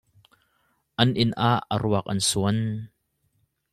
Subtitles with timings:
[1.03, 2.59] An inn ah a ruak an suan.